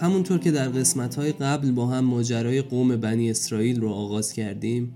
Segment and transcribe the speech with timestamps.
[0.00, 4.92] همونطور که در قسمت های قبل با هم ماجرای قوم بنی اسرائیل رو آغاز کردیم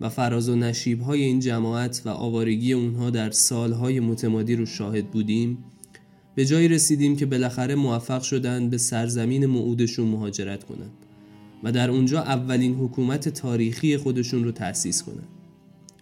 [0.00, 5.10] و فراز و نشیب های این جماعت و آوارگی اونها در سالهای متمادی رو شاهد
[5.10, 5.58] بودیم
[6.34, 10.92] به جایی رسیدیم که بالاخره موفق شدن به سرزمین موعودشون مهاجرت کنند
[11.62, 15.28] و در اونجا اولین حکومت تاریخی خودشون رو تأسیس کنند.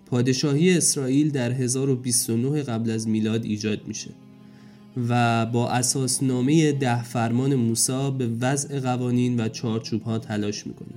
[0.07, 4.11] پادشاهی اسرائیل در 1029 قبل از میلاد ایجاد میشه
[5.09, 10.95] و با اساسنامه ده فرمان موسی به وضع قوانین و چارچوب ها تلاش می‌کنه.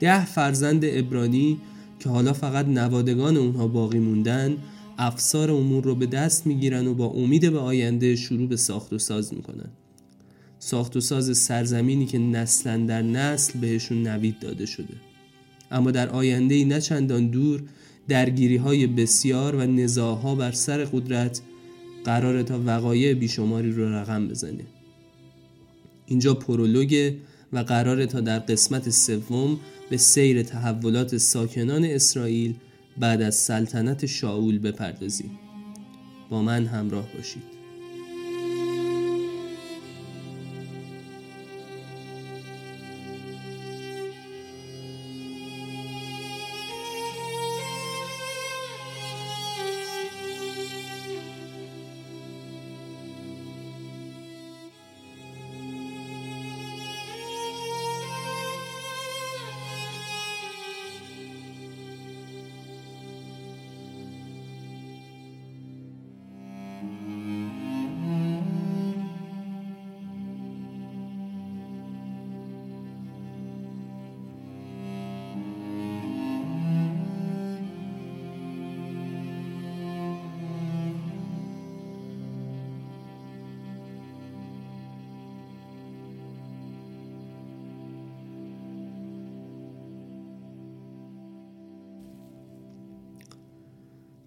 [0.00, 1.58] ده فرزند ابرانی
[2.00, 4.56] که حالا فقط نوادگان اونها باقی موندن
[4.98, 8.98] افسار امور رو به دست می‌گیرن و با امید به آینده شروع به ساخت و
[8.98, 9.68] ساز می‌کنن.
[10.58, 14.94] ساخت و ساز سرزمینی که نسلا در نسل بهشون نوید داده شده.
[15.70, 17.62] اما در آینده ای نه چندان دور
[18.08, 21.40] درگیری های بسیار و نزاها بر سر قدرت
[22.08, 24.64] قرار تا وقایع بیشماری رو رقم بزنه.
[26.06, 27.16] اینجا پرولوگه
[27.52, 32.54] و قراره تا در قسمت سوم به سیر تحولات ساکنان اسرائیل
[32.98, 35.30] بعد از سلطنت شاول بپردازیم.
[36.30, 37.57] با من همراه باشید.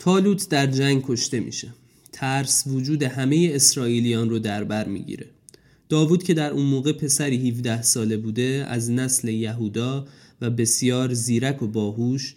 [0.02, 1.74] تالوت در جنگ کشته میشه.
[2.12, 5.26] ترس وجود همه اسرائیلیان رو در بر می‌گیره.
[5.90, 10.08] داوود که در اون موقع پسری 17 ساله بوده از نسل یهودا
[10.42, 12.36] و بسیار زیرک و باهوش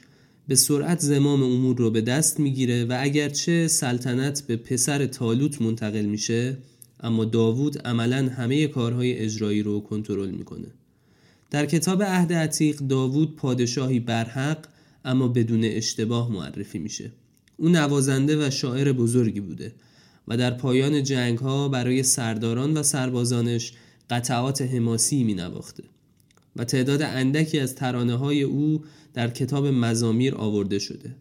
[0.49, 6.05] به سرعت زمام امور رو به دست می‌گیره و اگرچه سلطنت به پسر تالوت منتقل
[6.05, 6.57] میشه
[7.01, 10.69] اما داوود عملا همه کارهای اجرایی رو کنترل می‌کنه.
[11.51, 14.59] در کتاب عهد عتیق داوود پادشاهی برحق
[15.05, 17.11] اما بدون اشتباه معرفی میشه.
[17.57, 19.73] او نوازنده و شاعر بزرگی بوده
[20.29, 23.73] و در پایان جنگ ها برای سرداران و سربازانش
[24.11, 25.85] قطعات حماسی می نواخته
[26.57, 28.85] و تعداد اندکی از ترانه های او
[29.15, 31.15] در کتاب مزامیر آورده شده.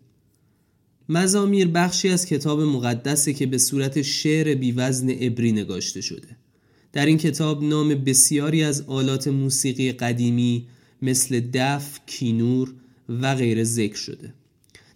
[1.09, 6.27] مزامیر بخشی از کتاب مقدسه که به صورت شعر بیوزن ابری نگاشته شده.
[6.93, 10.67] در این کتاب نام بسیاری از آلات موسیقی قدیمی
[11.01, 12.73] مثل دف، کینور
[13.09, 14.33] و غیره ذکر شده.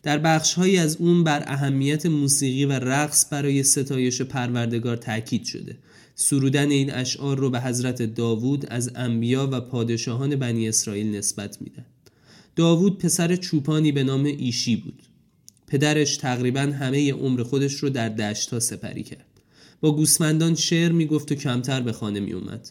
[0.04, 5.78] در بخشهایی از اون بر اهمیت موسیقی و رقص برای ستایش پروردگار تاکید شده.
[6.16, 11.86] سرودن این اشعار رو به حضرت داوود از انبیا و پادشاهان بنی اسرائیل نسبت میدن.
[12.56, 15.04] داوود پسر چوپانی به نام ایشی بود.
[15.68, 19.26] پدرش تقریبا همه عمر خودش رو در دشتا سپری کرد.
[19.82, 22.70] با گوسمندان شعر می‌گفت و کمتر به خانه می اومد.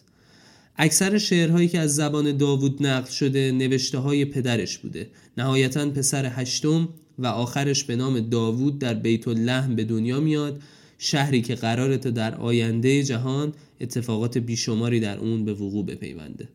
[0.75, 5.09] اکثر شعرهایی که از زبان داوود نقل شده نوشته های پدرش بوده.
[5.37, 10.61] نهایتا پسر هشتم و آخرش به نام داوود در بیت اللحم به دنیا میاد
[10.97, 16.49] شهری که قراره تا در آینده جهان اتفاقات بیشماری در اون به وقوع بپیونده.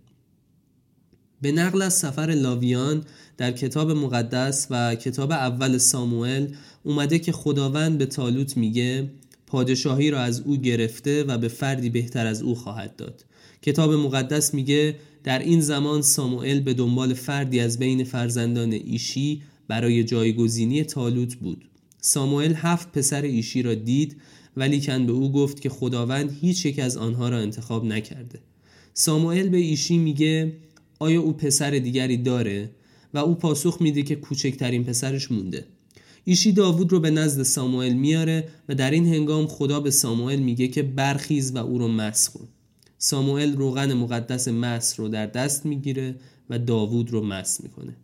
[1.42, 3.04] به نقل از سفر لاویان
[3.36, 6.46] در کتاب مقدس و کتاب اول ساموئل
[6.82, 9.10] اومده که خداوند به تالوت میگه
[9.46, 13.24] پادشاهی را از او گرفته و به فردی بهتر از او خواهد داد.
[13.62, 19.42] کتاب مقدس میگه در این زمان ساموئل به دنبال فردی از بین فرزندان ایشی
[19.72, 21.64] برای جایگزینی تالوت بود.
[22.00, 24.16] ساموئل هفت پسر ایشی را دید
[24.56, 28.38] ولی کن به او گفت که خداوند هیچ یک از آنها را انتخاب نکرده.
[28.94, 30.52] ساموئل به ایشی میگه
[30.98, 32.70] آیا او پسر دیگری داره؟
[33.14, 35.64] و او پاسخ میده که کوچکترین پسرش مونده.
[36.24, 40.68] ایشی داوود رو به نزد ساموئل میاره و در این هنگام خدا به ساموئل میگه
[40.68, 42.48] که برخیز و او رو مس کن.
[42.98, 46.14] ساموئل روغن مقدس مس رو در دست می‌گیره
[46.50, 47.96] و داوود رو مس می‌کنه.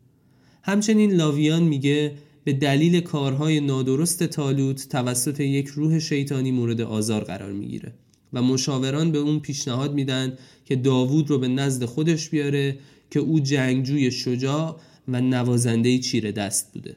[0.68, 2.12] همچنین لاویان میگه
[2.44, 7.92] به دلیل کارهای نادرست تالوت توسط یک روح شیطانی مورد آزار قرار می‌گیره
[8.32, 12.78] و مشاوران به اون پیشنهاد میدن که داوود رو به نزد خودش بیاره
[13.10, 16.96] که او جنگجوی شجاع و نوازنده چیره دست بوده.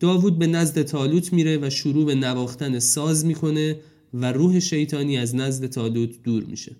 [0.00, 3.76] داوود به نزد تالوت میره و شروع به نواختن ساز می‌کنه
[4.14, 6.76] و روح شیطانی از نزد تالوت دور میشه.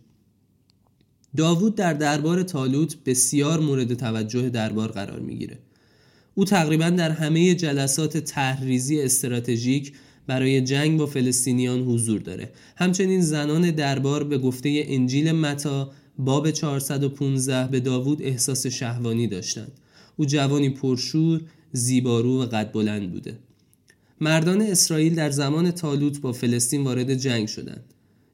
[1.37, 5.59] داوود در دربار تالوت بسیار مورد توجه دربار قرار می‌گیره.
[6.35, 9.93] او تقریبا در همه جلسات تحریزی استراتژیک
[10.27, 12.53] برای جنگ با فلسطینیان حضور داره.
[12.77, 19.73] همچنین زنان دربار به گفته انجیل متا باب 415 به داوود احساس شهوانی داشتند.
[20.17, 21.41] او جوانی پرشور
[21.73, 23.39] زیبارو و قد بلند بوده.
[24.21, 27.85] مردان اسرائیل در زمان تالوت با فلسطین وارد جنگ شدند.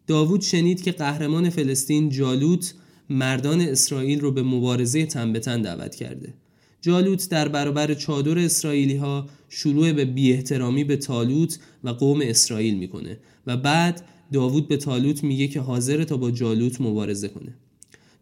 [0.06, 2.74] داوود شنید که قهرمان فلسطین جالوت
[3.10, 6.34] مردان اسرائیل رو به مبارزه تن دعوت کرده.
[6.80, 12.78] جالوت در برابر چادر اسرائیلی ها شروع به بی احترامی به تالوت و قوم اسرائیل
[12.78, 17.54] می‌کنه و بعد داوود به تالوت میگه که حاضر تا با جالوت مبارزه کنه.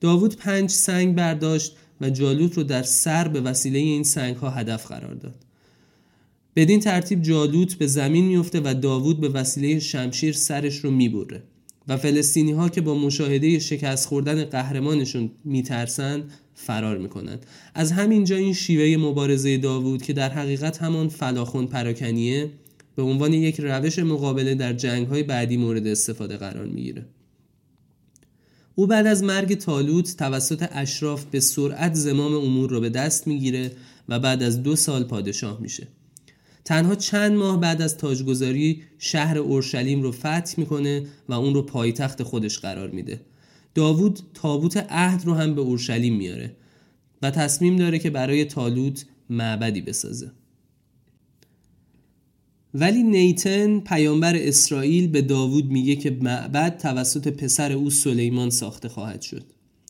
[0.01, 4.87] داوود پنج سنگ برداشت و جالوت رو در سر به وسیله این سنگ ها هدف
[4.87, 5.35] قرار داد.
[6.57, 11.43] بدین ترتیب جالوت به زمین میفته و داوود به وسیله شمشیر سرش رو می‌بره
[11.89, 18.53] و فلسطینی ها که با مشاهده شکست خوردن قهرمانشون میترسند فرار می‌کنند از همینجا این
[18.53, 22.51] شیوه مبارزه داوود که در حقیقت همان فلاخون پراکنیه
[22.97, 27.07] به عنوان یک روش مقابله در جنگ های بعدی مورد استفاده قرار می‌گیره.
[28.75, 33.73] او بعد از مرگ تالوت توسط اشراف به سرعت زمام امور را به دست می‌گیره
[34.09, 35.89] و بعد از دو سال پادشاه میشه.
[36.65, 42.23] تنها چند ماه بعد از تاجگذاری شهر اورشلیم رو فتح می‌کنه و اون رو پایتخت
[42.23, 43.21] خودش قرار میده.
[43.77, 46.57] داوود تابوت عهد رو هم به اورشلیم میاره
[47.23, 50.31] و تصمیم داره که برای تالوت معبدی بسازه.
[52.75, 59.23] ولی نیتن پیامبر اسرائیل به داوود میگه که معبد توسط پسر او سلیمان ساخته خواهد
[59.23, 59.45] شد.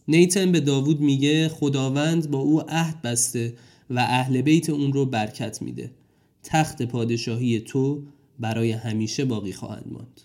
[0.09, 3.55] نیتن به داوود میگه خداوند با او عهد بسته
[3.91, 5.91] و اهل بیت اون رو برکت میده.
[6.43, 8.03] تخت پادشاهی تو
[8.39, 10.21] برای همیشه باقی خواهد ماند.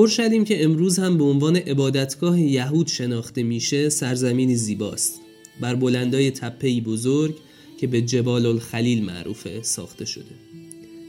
[0.00, 5.20] اورشلیم که امروز هم به عنوان عبادتگاه یهود شناخته میشه سرزمینی زیباست.
[5.60, 7.36] بر بلندای تپهی بزرگ
[7.78, 10.34] که به جبال الخلیل معروفه ساخته شده.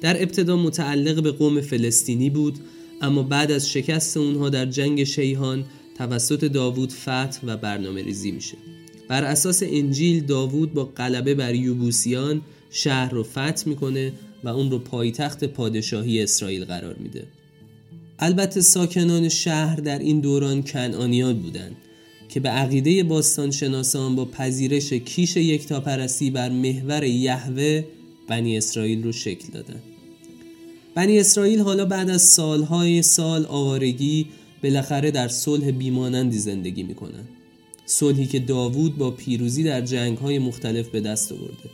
[0.02, 2.60] در ابتدا متعلق به قوم فلسطینی بود
[3.02, 5.66] اما بعد از شکست اونها در جنگ شیهان
[5.98, 8.58] توسط داوود فتح و برنامه ریزی میشه.
[9.08, 14.80] بر اساس انجیل داوود با غلبه بر یوبوسیان شهر رو فتح می‌کنه و اون رو
[14.80, 17.24] پایتخت پادشاهی اسرائیل قرار میده.
[18.24, 21.76] البته ساکنان شهر در این دوران کنعانیان بودند
[22.30, 27.84] که به عقیده باستان شناسان با پذیرش کیش یکتاپرستی بر محور یهوه
[28.28, 29.84] بنی اسرائیل رو شکل دادند.
[30.96, 34.26] بنی اسرائیل حالا بعد از سالهای سال آوارگی
[34.64, 37.30] بالاخره در صلح بیمانندی زندگی می‌کنند.
[37.86, 41.70] صلحی که داوود با پیروزی در جنگهای مختلف به دست آورده.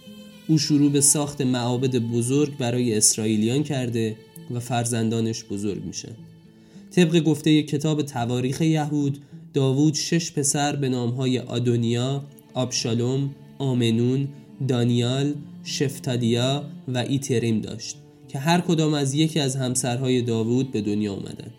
[0.47, 4.15] او شروع به ساخت معابد بزرگ برای اسرائیلیان کرده
[4.51, 6.15] و فرزندانش بزرگ میشن.
[6.91, 9.17] طبق گفته کتاب تواریخ یهود
[9.53, 14.27] داوود شش پسر به نامهای آدونیا، آبشالوم، آمنون،
[14.67, 21.13] دانیال، شفتادیا و ایتریم داشت که هر کدام از یکی از همسرهای داوود به دنیا
[21.13, 21.53] آمدند.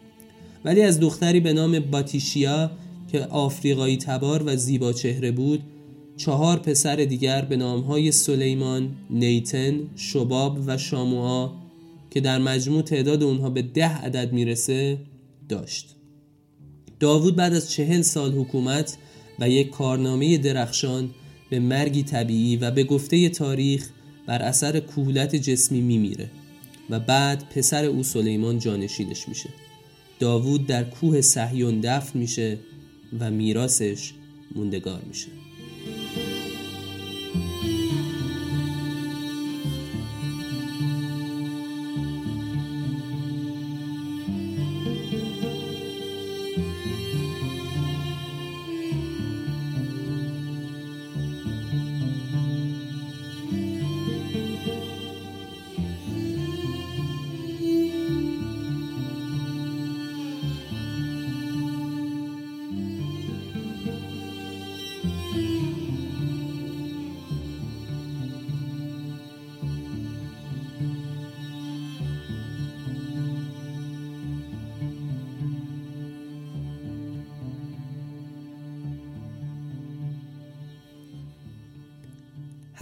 [0.64, 2.70] ولی از دختری به نام باتیشیا
[3.12, 5.62] که آفریقایی تبار و زیبا چهره بود
[6.16, 11.54] چهار پسر دیگر به نامهای سلیمان، نیتن، شباب و شاموها
[12.10, 14.98] که در مجموع تعداد اونها به ده عدد می‌رسه
[15.48, 15.96] داشت.
[17.00, 18.96] داوود بعد از چهل سال حکومت
[19.38, 21.10] و یک کارنامه درخشان
[21.50, 23.88] به مرگی طبیعی و به گفته تاریخ
[24.26, 26.30] بر اثر کهولت جسمی میمیره
[26.90, 29.48] و بعد پسر او سلیمان جانشینش میشه.
[30.18, 32.58] داوود در کوه صهیون دفن میشه
[33.20, 34.12] و میراثش
[34.54, 35.28] موندگار میشه.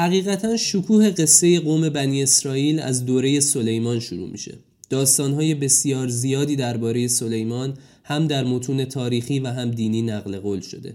[0.07, 4.59] حقیقتا شکوه قصه قوم بنی اسرائیل از دوره سلیمان شروع میشه.
[4.91, 10.95] داستانهای بسیار زیادی درباره سلیمان هم در متون تاریخی و هم دینی نقل قول شده.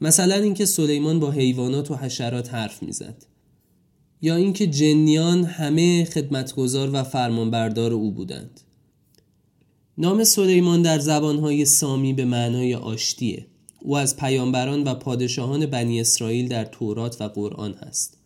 [0.00, 3.26] مثلا اینکه سلیمان با حیوانات و حشرات حرف می‌زد.
[4.22, 8.60] یا اینکه جنیان همه خدمتگزار و فرمانبردار او بودند.
[9.98, 13.46] نام سلیمان در زبانهای سامی به معنای آشتیه.
[13.82, 18.16] او از پیامبران و پادشاهان بنی اسرائیل در تورات و قرآن هست.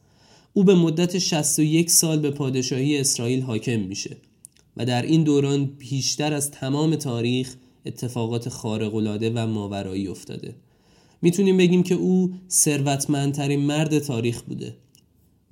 [0.53, 4.17] او به مدت 61 سال به پادشاهی اسرائیل حاکم میشه
[4.77, 7.55] و در این دوران بیشتر از تمام تاریخ
[7.87, 10.55] اتفاقات خارق‌العاده و ماورایی افتاده.
[11.23, 14.77] می‌تونیم بگیم که او ثروتمندترین مرد تاریخ بوده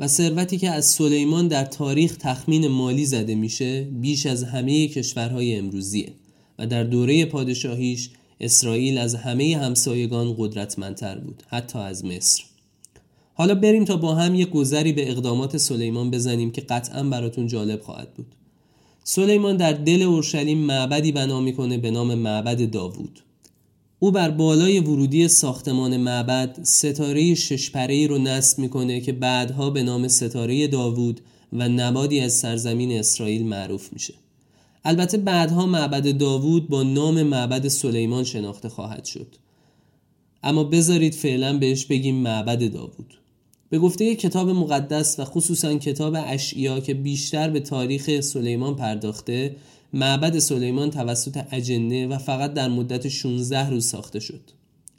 [0.00, 5.56] و ثروتی که از سلیمان در تاریخ تخمین مالی زده میشه بیش از همه کشورهای
[5.56, 6.12] امروزیه
[6.58, 8.10] و در دوره پادشاهیش
[8.40, 12.42] اسرائیل از همه همسایگان قدرتمندتر بود حتی از مصر.
[13.34, 17.80] حالا بریم تا با هم یک گذری به اقدامات سلیمان بزنیم که قطعا براتون جالب
[17.80, 18.26] خواهد بود.
[19.04, 23.20] سلیمان در دل اورشلیم معبدی بنا می‌کنه به نام معبد داوود.
[23.98, 30.08] او بر بالای ورودی ساختمان معبد ستاره ششپره رو نصب می‌کنه که بعدها به نام
[30.08, 31.20] ستاره داوود
[31.52, 34.14] و نمادی از سرزمین اسرائیل معروف میشه.
[34.88, 39.36] البته بعدها معبد داوود با نام معبد سلیمان شناخته خواهد شد.
[40.42, 43.14] اما بذارید فعلا بهش بگیم معبد داوود.
[43.70, 49.56] به گفته کتاب مقدس و خصوصا کتاب اشعیا که بیشتر به تاریخ سلیمان پرداخته
[49.92, 54.50] معبد سلیمان توسط اجنه و فقط در مدت 16 روز ساخته شد.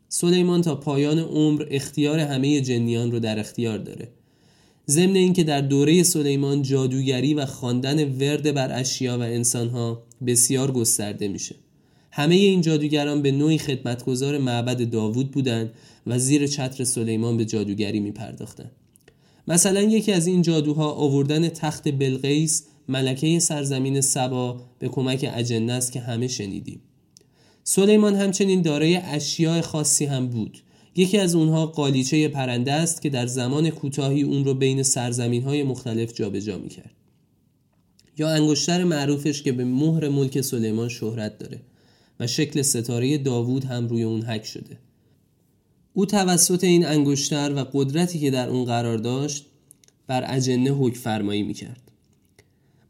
[0.09, 4.07] سلیمان تا پایان عمر اختیار همه جنیان رو در اختیار داره.
[4.89, 11.27] ضمن اینکه در دوره سلیمان جادوگری و خواندن ورد بر اشیا و انسانها بسیار گسترده
[11.27, 11.55] میشه.
[12.11, 15.71] همه این جادوگران به نوعی خدمتگزار معبد داوود بودند
[16.07, 18.71] و زیر چتر سلیمان به جادوگری می پرداختن.
[19.47, 25.91] مثلا یکی از این جادوها آوردن تخت بلقیس ملکه سرزمین سبا به کمک اجنه است
[25.91, 26.81] که همه شنیدیم.
[27.63, 30.57] سلیمان همچنین دارای اشیاء خاصی هم بود.
[30.99, 35.63] یکی از اونها قالیچه پرنده است که در زمان کوتاهی اون رو بین سرزمین های
[35.63, 36.91] مختلف جابجا می‌کرد.
[38.17, 41.61] یا انگشتر معروفش که به مهر ملک سلیمان شهرت داره
[42.19, 44.77] و شکل ستاره داوود هم روی اون حک شده.
[45.93, 49.45] او توسط این انگشتر و قدرتی که در اون قرار داشت
[50.07, 51.81] بر اجنه حکم فرمایی می‌کرد.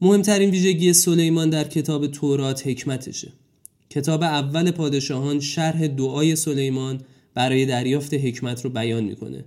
[0.01, 3.31] مهمترین ویژگی سلیمان در کتاب تورات حکمتشه.
[3.89, 7.01] کتاب اول پادشاهان شرح دعای سلیمان
[7.33, 9.43] برای دریافت حکمت رو بیان می‌کنه.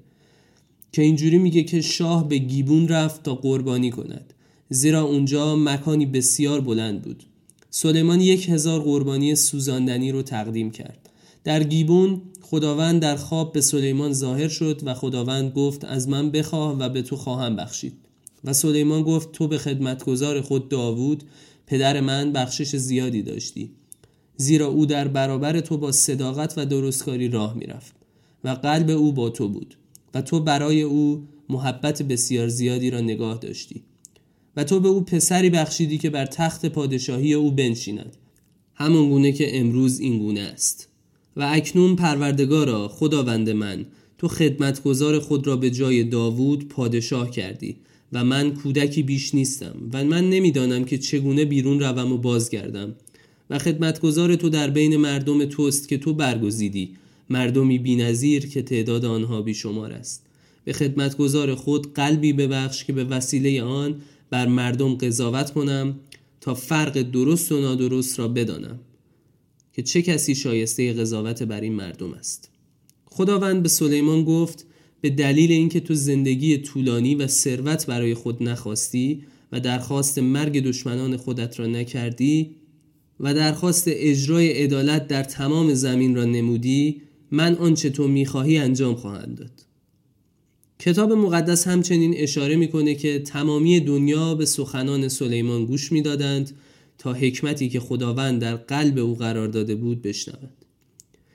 [0.92, 4.34] که اینجوری میگه که شاه به گیبون رفت تا قربانی کند.
[4.68, 7.24] زیرا اونجا مکانی بسیار بلند بود.
[7.70, 11.08] سلیمان یک هزار قربانی سوزاندنی رو تقدیم کرد.
[11.44, 16.78] در گیبون خداوند در خواب به سلیمان ظاهر شد و خداوند گفت از من بخواه
[16.78, 17.92] و به تو خواهم بخشید.
[18.44, 21.22] و سلیمان گفت تو به خدمتگزار خود داوود
[21.66, 23.70] پدر من بخشش زیادی داشتی.
[24.36, 27.94] زیرا او در برابر تو با صداقت و درستکاری راه می‌رفت
[28.44, 29.76] و قلب او با تو بود
[30.14, 33.82] و تو برای او محبت بسیار زیادی را نگاه داشتی
[34.56, 38.16] و تو به او پسری بخشیدی که بر تخت پادشاهی او بنشیند.
[38.74, 40.88] همان گونه که امروز این گونه است.
[41.36, 43.86] و اکنون پروردگارا خداوند من
[44.18, 47.76] تو خدمتگزار خود را به جای داوود پادشاه کردی
[48.12, 52.94] و من کودکی بیش نیستم و من نمی‌دانم که چگونه بیرون روم و بازگردم.
[53.52, 56.94] و خدمتگزار تو در بین مردم توست که تو برگزیدی.
[57.30, 60.26] مردمی بینظیر که تعداد آنها بیشمار است.
[60.64, 65.94] به خدمتگزار خود قلبی ببخش که به وسیله آن بر مردم قضاوت کنم
[66.40, 68.78] تا فرق درست و نادرست را بدانم
[69.72, 72.50] که چه کسی شایسته قضاوت بر این مردم است.
[73.04, 74.66] خداوند به سلیمان گفت
[75.00, 81.16] به دلیل اینکه تو زندگی طولانی و ثروت برای خود نخواستی و درخواست مرگ دشمنان
[81.16, 82.61] خودت را نکردی
[83.22, 89.38] و درخواست اجرای عدالت در تمام زمین را نمودی من آنچه تو می‌خواهی انجام خواهند
[89.38, 89.66] داد.
[90.78, 96.50] کتاب مقدس همچنین اشاره می‌کنه که تمامی دنیا به سخنان سلیمان گوش می‌دادند
[96.98, 100.56] تا حکمتی که خداوند در قلب او قرار داده بود بشنوند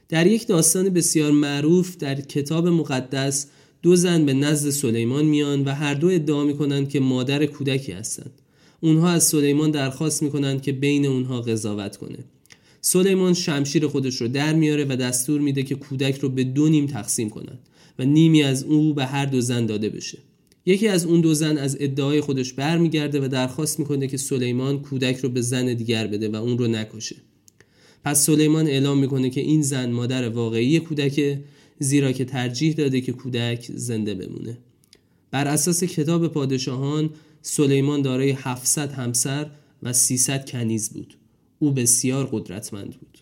[0.10, 3.48] در یک داستان بسیار معروف در کتاب مقدس
[3.82, 8.42] دو زن به نزد سلیمان میان و هر دو ادعا می‌کنند که مادر کودکی هستند.
[8.82, 12.18] اونها از سلیمان درخواست می‌کنند که بین اونها قضاوت کنه.
[12.82, 16.86] سلیمان شمشیر خودش رو در میاره و دستور میده که کودک رو به دو نیم
[16.86, 17.60] تقسیم کنند
[18.00, 20.18] و نیمی از او به هر دو زن داده بشه.
[20.66, 25.18] یکی از اون دو زن از ادعای خودش برمیگرده و درخواست می‌کنه که سلیمان کودک
[25.18, 27.16] رو به زن دیگر بده و اون رو نکشه.
[28.04, 31.40] پس سلیمان اعلام می‌کنه که این زن مادر واقعی کودک
[31.80, 34.58] زیرا که ترجیح داده که کودک زنده بمونه.
[35.32, 37.10] بر اساس کتاب پادشاهان
[37.50, 39.50] سلیمان دارای 700 همسر
[39.84, 41.18] و 300 کنیز بود.
[41.60, 43.20] او بسیار قدرتمند بود.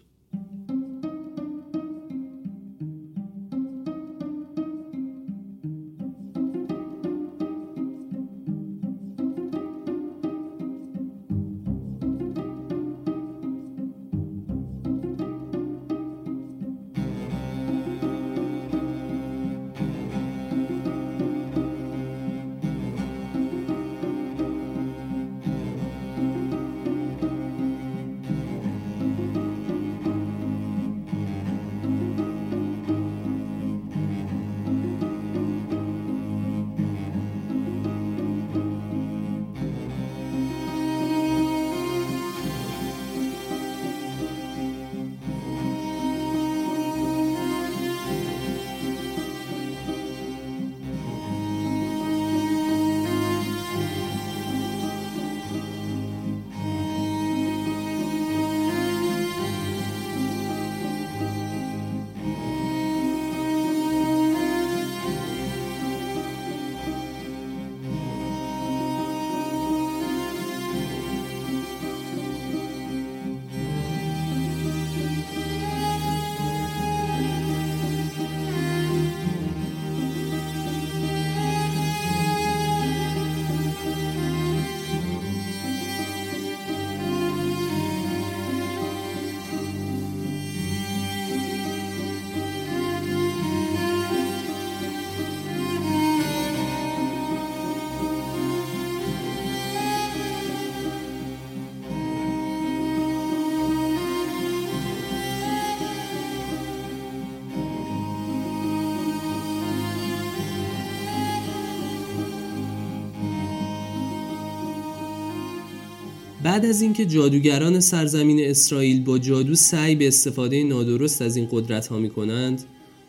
[116.45, 121.87] بعد از اینکه جادوگران سرزمین اسرائیل با جادو سعی به استفاده نادرست از این قدرت
[121.87, 122.63] ها می کنند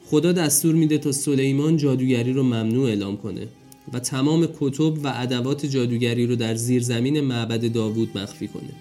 [0.06, 3.48] خدا دستور میده تا سلیمان جادوگری رو ممنوع اعلام کنه
[3.92, 8.72] و تمام کتب و ادوات جادوگری رو در زیر زمین معبد داوود مخفی کنه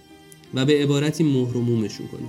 [0.54, 2.28] و به عبارتی مهرمومشون کنه.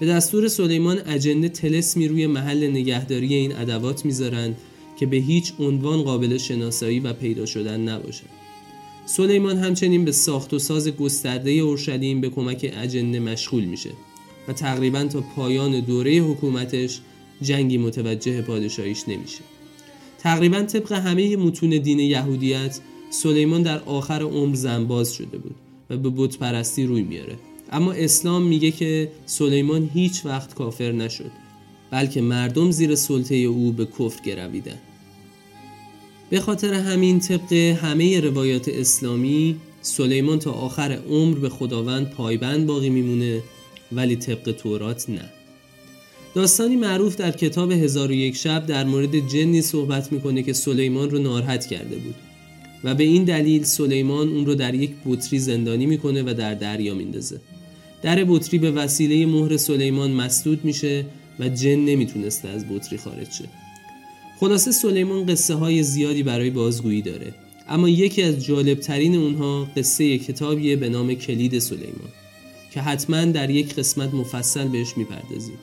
[0.00, 4.56] به دستور سلیمان اجنه تلسمی روی محل نگهداری این ادوات می‌ذارند
[4.96, 8.43] که به هیچ عنوان قابل شناسایی و پیدا شدن نباشند
[9.06, 13.90] سلیمان همچنین به ساخت و ساز گسترده اورشلیم به کمک اجنه مشغول میشه
[14.48, 17.00] و تقریبا تا پایان دوره حکومتش
[17.42, 19.40] جنگی متوجه پادشاهیش نمیشه.
[20.18, 25.54] تقریبا طبق همه متون دین یهودیت سلیمان در آخر عمر زنباز شده بود
[25.90, 27.36] و به بت پرستی روی میاره.
[27.72, 31.30] اما اسلام میگه که سلیمان هیچ وقت کافر نشد
[31.90, 34.78] بلکه مردم زیر سلطه او به کفر گرویدن.
[36.34, 42.90] به خاطر همین طبق همه روایات اسلامی سلیمان تا آخر عمر به خداوند پایبند باقی
[42.90, 43.42] میمونه
[43.92, 45.24] ولی طبق تورات نه.
[46.34, 51.10] داستانی معروف در کتاب هزار و یک شب در مورد جنی صحبت می‌کنه که سلیمان
[51.10, 52.14] رو ناراحت کرده بود.
[52.84, 56.94] و به این دلیل سلیمان اون رو در یک بطری زندانی می‌کنه و در دریا
[56.94, 57.40] میندازه.
[58.02, 61.06] در بطری به وسیله مهر سلیمان مسدود میشه
[61.38, 63.63] و جن نمی‌تونسته از بطری خارج شه.
[64.44, 67.34] خلاصه سلیمان قصه های زیادی برای بازگویی داره.
[67.68, 72.12] اما یکی از جالبترین اونها قصه کتابیه به نام کلید سلیمان
[72.70, 75.58] که حتما در یک قسمت مفصل بهش می‌پردازیم.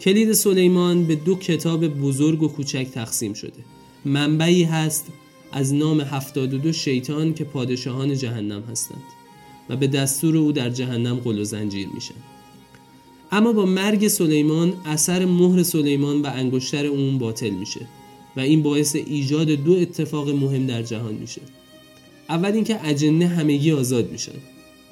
[0.00, 3.64] کلید سلیمان به دو کتاب بزرگ و کوچک تقسیم شده.
[4.04, 5.06] منبعی هست
[5.52, 9.04] از نام 72 شیطان که پادشاهان جهنم هستند
[9.68, 12.33] و به دستور او در جهنم قل زنجیر میشن.
[13.34, 17.80] اما با مرگ سلیمان اثر مهر سلیمان و انگشتر اون باطل میشه
[18.36, 21.40] و این باعث ایجاد دو اتفاق مهم در جهان میشه.
[22.28, 24.32] اول اینکه اجنه همگی آزاد میشن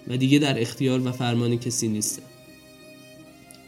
[0.08, 2.22] و دیگه در اختیار و فرمان کسی نیستن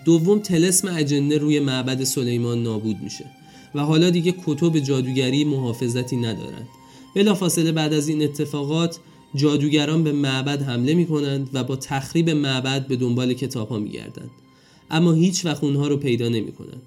[0.04, 3.24] دوم تلسم اجنه روی معبد سلیمان نابود میشه
[3.74, 6.68] و حالا دیگه کتب جادوگری محافظتی ندارند
[7.14, 8.98] بلافاصله بعد از این اتفاقات
[9.34, 14.30] جادوگران به معبد حمله می‌کنند و با تخریب معبد به دنبال کتاب ها میگردند.
[14.90, 16.82] اما هیچ وقت اونها رو پیدا نمی‌کنند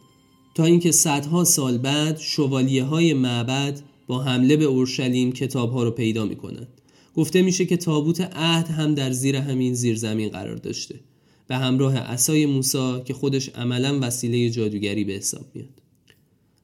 [0.56, 5.92] تا اینکه صدها سال بعد شوالیه های معبد با حمله به اورشلیم کتاب ها رو
[5.92, 6.68] پیدا می‌کنند.
[7.16, 11.00] گفته میشه که تابوت عهد هم در زیر همین زیرزمین قرار داشته.
[11.48, 15.70] به همراه عصای موسی که خودش عملا وسیله جادوگری به حساب میاد.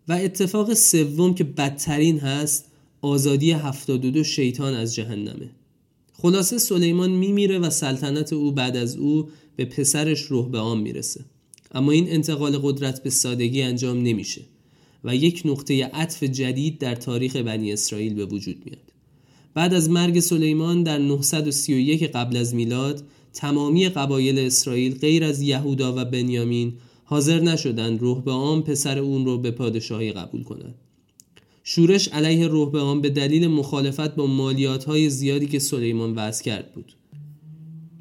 [0.08, 5.50] و اتفاق سوم که بدترین هست آزادی 72 شیطان از جهنمه.
[6.14, 11.26] خلاصه سلیمان میمیره و سلطنت او بعد از او به پسرش روح به آم می‌رسه
[11.72, 14.42] اما این انتقال قدرت به سادگی انجام نمیشه
[15.04, 18.94] و یک نقطه عطف جدید در تاریخ بنی اسرائیل به وجود میاد
[19.54, 25.94] بعد از مرگ سلیمان در 931 قبل از میلاد تمامی قبایل اسرائیل غیر از یهودا
[25.98, 30.76] و بنیامین حاضر نشدند روحبعام پسر اون رو به پادشاهی قبول کنند.
[31.64, 36.94] شورش علیه روحبعام به دلیل مخالفت با مالیات های زیادی که سلیمان وضع کرد بود.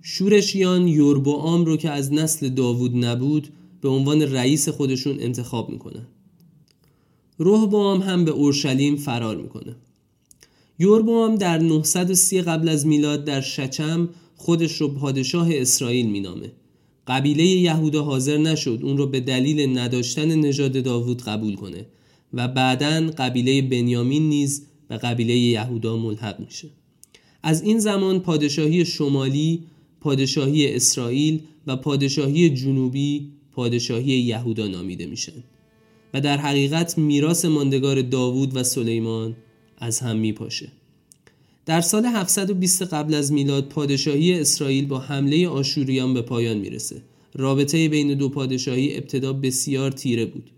[0.02, 3.48] شورشیان یوربعام رو که از نسل داوود نبود
[3.80, 6.06] به عنوان رئیس خودشون انتخاب می‌کنه.
[7.38, 9.76] روحبعام هم به اورشلیم فرار می‌کنه.
[10.78, 16.52] یوربعام در 930 قبل از میلاد در شچم خودش رو پادشاه اسرائیل مینامه.
[17.06, 21.86] قبیله یهودا حاضر نشد اون رو به دلیل نداشتن نژاد داوود قبول کنه
[22.32, 26.68] و بعدا قبیله بنیامین نیز به قبیله یهودا ملحق میشه.
[27.42, 29.62] از این زمان پادشاهی شمالی،
[30.02, 35.44] پادشاهی اسرائیل و پادشاهی جنوبی پادشاهی یهودا نامیده میشن.
[36.14, 39.36] و در حقیقت میراث ماندگار داوود و سلیمان
[39.78, 40.68] از هم میپاشه.
[41.66, 47.02] در سال 720 قبل از میلاد پادشاهی اسرائیل با حمله آشوریان به پایان می‌رسه.
[47.34, 50.50] رابطه بین دو پادشاهی ابتدا بسیار تیره بود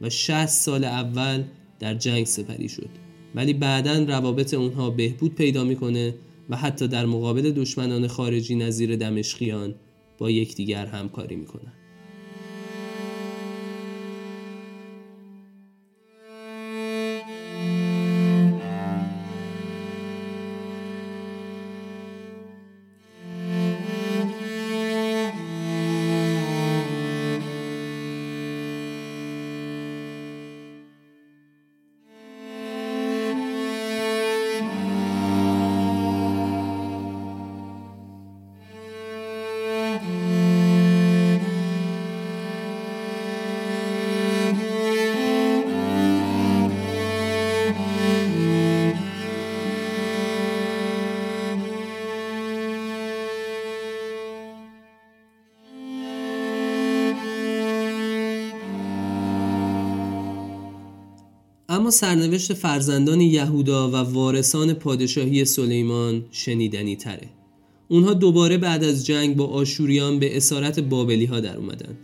[0.00, 1.42] و 60 سال اول
[1.78, 2.88] در جنگ سپری شد.
[3.34, 6.14] ولی بعدا روابط اونها بهبود پیدا می‌کنه
[6.48, 9.74] و حتی در مقابل دشمنان خارجی نظیر دمشقیان
[10.18, 11.72] با یکدیگر همکاری می‌کنن
[61.90, 67.28] سرنوشت فرزندان یهودا و وارثان پادشاهی سلیمان شنیدنی تره.
[67.88, 71.98] اونها دوباره بعد از جنگ با آشوریان به اسارت بابلی ها در اومدن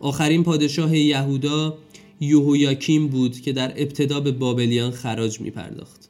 [0.00, 1.78] آخرین پادشاه یهودا
[2.20, 6.08] یوهویاکیم بود که در ابتدا به بابلیان خراج می پرداخت.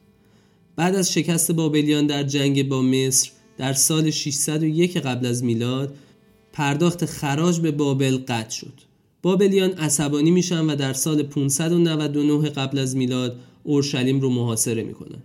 [0.76, 5.94] بعد از شکست بابلیان در جنگ با مصر در سال 601 قبل از میلاد
[6.52, 8.93] پرداخت خراج به بابل قطع شد.
[9.24, 15.22] بابلیان عصبانی میشن و در سال 599 قبل از میلاد اورشلیم رو محاصره می‌کنن.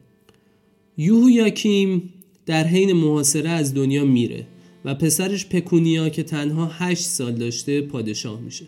[0.98, 2.14] یوهویاکیم
[2.46, 4.48] در حین محاصره از دنیا میره
[4.86, 8.66] و پسرش پکونیا که تنها 8 سال داشته پادشاه میشه.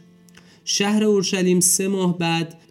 [0.66, 2.62] شهر اورشلیم سه ماه بعد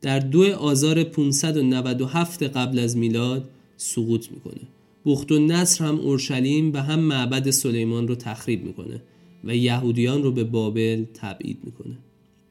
[0.00, 4.60] در دو آذار 597 قبل از میلاد سقوط می‌کنه.
[5.06, 9.02] بخت و نصر هم اورشلیم و هم معبد سلیمان رو تخریب می‌کنه.
[9.48, 11.98] و یهودیان رو به بابل تبعید می‌کنه.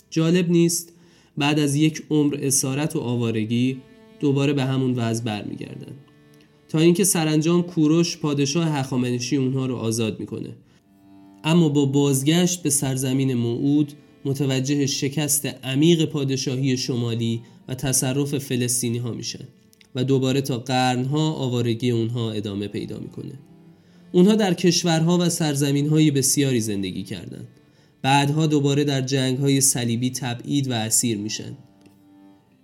[0.09, 0.93] جالب نیست
[1.37, 3.77] بعد از یک عمر اسارت و آوارگی
[4.19, 5.93] دوباره به همون وضع برمیگردن.
[6.69, 10.49] تا اینکه سرانجام کوروش پادشاه هخامنشی اونها رو آزاد می‌کنه.
[11.43, 13.93] اما با بازگشت به سرزمین موعود
[14.25, 19.47] متوجه شکست عمیق پادشاهی شمالی و تصرف فلسطینی ها میشن
[19.95, 23.39] و دوباره تا قرنها آوارگی اونها ادامه پیدا می‌کنه.
[24.11, 27.47] اونها در کشورها و سرزمین های بسیاری زندگی کردند.
[28.01, 31.57] بعدها دوباره در جنگ های صلیبی تبعید و اسیر میشن.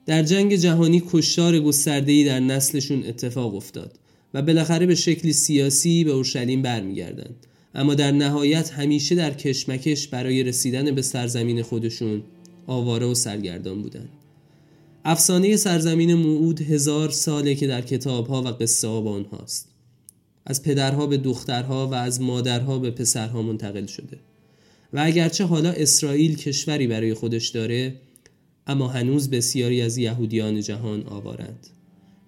[0.05, 3.99] در جنگ جهانی کشتار گسترده‌ای در نسلشون اتفاق افتاد
[4.33, 7.35] و بالاخره به شکلی سیاسی به اورشلیم برمیگردند.
[7.75, 12.23] اما در نهایت همیشه در کشمکش برای رسیدن به سرزمین خودشون
[12.67, 14.09] آواره و سرگردان بودند.
[15.05, 19.72] افسانه سرزمین موعود هزار ساله که در کتابها و قصه ها با هاست.
[20.45, 24.19] از پدرها به دخترها و از مادرها به پسرها منتقل شده.
[24.93, 27.95] و اگرچه حالا اسرائیل کشوری برای خودش داره
[28.67, 31.67] اما هنوز بسیاری از یهودیان جهان آوارند.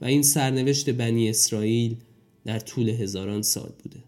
[0.02, 1.96] و این سرنوشت بنی اسرائیل
[2.46, 4.04] در طول هزاران سال بوده.